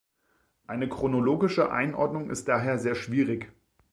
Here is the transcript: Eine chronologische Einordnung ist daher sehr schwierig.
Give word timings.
Eine 0.65 0.89
chronologische 0.89 1.71
Einordnung 1.71 2.31
ist 2.31 2.47
daher 2.47 2.79
sehr 2.79 2.95
schwierig. 2.95 3.51